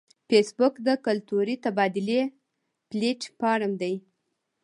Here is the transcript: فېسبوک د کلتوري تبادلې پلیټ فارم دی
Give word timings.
فېسبوک 0.27 0.73
د 0.87 0.89
کلتوري 1.05 1.55
تبادلې 1.65 2.21
پلیټ 2.89 3.21
فارم 3.39 3.71
دی 3.81 3.95